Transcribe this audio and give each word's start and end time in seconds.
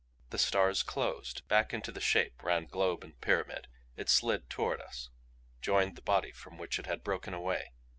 The 0.31 0.39
stars 0.39 0.81
closed. 0.81 1.47
Back 1.47 1.75
into 1.75 1.91
the 1.91 2.01
Shape 2.01 2.41
ran 2.41 2.65
globe 2.65 3.03
and 3.03 3.21
pyramid. 3.21 3.67
It 3.95 4.09
slid 4.09 4.49
toward 4.49 4.81
us 4.81 5.11
joined 5.61 5.95
the 5.95 6.01
body 6.01 6.31
from 6.31 6.57
which 6.57 6.79
it 6.79 6.87
had 6.87 7.03
broken 7.03 7.35
away. 7.35 7.73